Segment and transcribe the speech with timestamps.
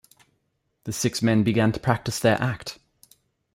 [0.85, 2.79] The six men begin to practice their act.